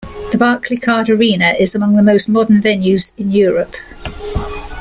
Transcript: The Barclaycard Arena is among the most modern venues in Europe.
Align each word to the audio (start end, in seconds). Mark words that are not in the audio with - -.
The 0.31 0.37
Barclaycard 0.39 1.09
Arena 1.09 1.49
is 1.59 1.75
among 1.75 1.93
the 1.95 2.01
most 2.01 2.27
modern 2.27 2.59
venues 2.59 3.13
in 3.19 3.29
Europe. 3.29 3.75